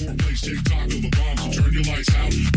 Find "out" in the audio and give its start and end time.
2.14-2.49